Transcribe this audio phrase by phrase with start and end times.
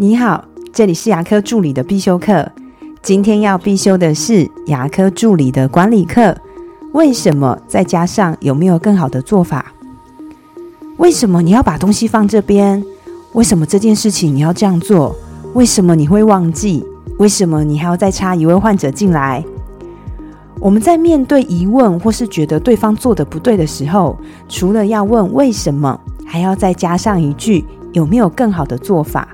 [0.00, 2.48] 你好，这里是牙科助理的必修课。
[3.02, 6.36] 今天要必修的是牙科助理的管理课。
[6.92, 7.58] 为什么？
[7.66, 9.72] 再加上有没有更好的做法？
[10.98, 12.80] 为什么你要把东西放这边？
[13.32, 15.16] 为什么这件事情你要这样做？
[15.54, 16.86] 为什么你会忘记？
[17.18, 19.44] 为什么你还要再插一位患者进来？
[20.60, 24.16] 我们在面对疑问或是觉得对方做的不对的时候，
[24.48, 29.26] 除了要问为什么，还要再加上一句有没有更好的做法？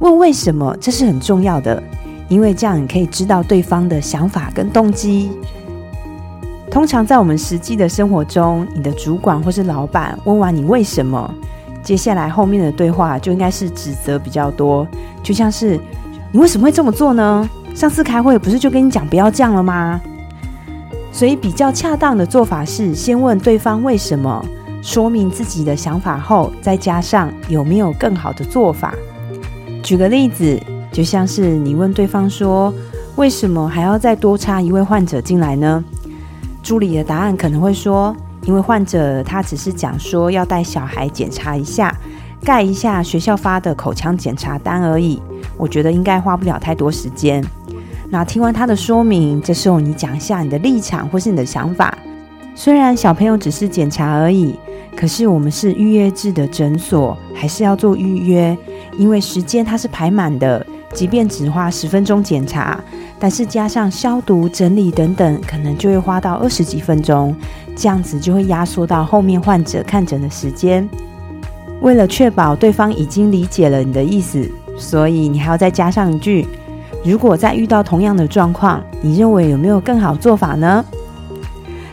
[0.00, 1.82] 问为什么，这是很重要的，
[2.28, 5.30] 因为这样你可以知道对方的想法跟动机。
[6.70, 11.32] 通常在我们实际的生活中，你的主管或是老板问完你为什么，
[11.82, 14.86] 接下来后面的对话就应该是指责比较多，
[15.22, 15.78] 就像是
[16.32, 17.48] 你为什么会这么做呢？
[17.74, 20.00] 上次开会不是就跟你讲不要这样了吗？
[21.12, 24.44] 所以比较恰当的做法是先问对方为什么，
[24.82, 28.92] 说明自己的想法后，再加上有没有更好的做法。
[29.84, 30.58] 举个例子，
[30.90, 32.72] 就像是你问对方说
[33.16, 35.84] ：“为什么还要再多插一位患者进来呢？”
[36.64, 38.16] 助理的答案可能会说
[38.48, 41.94] ：“因为患者他只是讲说要带小孩检查一下，
[42.42, 45.20] 盖一下学校发的口腔检查单而已。
[45.58, 47.44] 我觉得应该花不了太多时间。”
[48.08, 51.94] 那听完他的说明，这时候你讲一下你的立场或是你的想法。
[52.54, 54.54] 虽然小朋友只是检查而已。
[54.96, 58.56] 可是我们是预约制的诊所，还是要做预约？
[58.96, 62.78] 因为时间它是排满的，即便只花十分钟检查，
[63.18, 67.34] 但是加上消毒、整理等等，可能就会花到二十几分钟，
[67.76, 70.88] 这样子就会压缩到后面患者看诊的时间。
[71.80, 74.48] 为了确保对方已经理解了你的意思，
[74.78, 76.46] 所以你还要再加上一句：
[77.04, 80.84] 如果再遇到同样的状况，你认为有没有更好做法呢？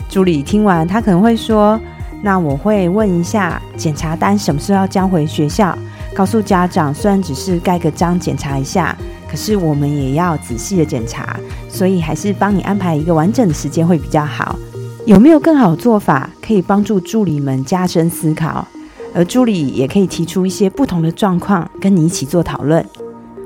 [0.08, 1.78] 助理听完，他可能会说。
[2.24, 5.78] 那我会问一下检查单什么时候要交回学校，
[6.14, 8.96] 告诉家长，虽然只是盖个章检查一下，
[9.28, 11.36] 可是我们也要仔细的检查，
[11.68, 14.58] 所以还是帮你安排一个完整的时间会比较好。
[15.06, 18.68] 有没有更好的做法可以帮助助理们加深思考，
[19.16, 22.86] 而助理也可以提出一些不同的状况跟你一起做讨论。